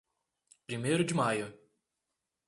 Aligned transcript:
Primeiro 0.67 1.03
de 1.05 1.13
Maio 1.13 1.53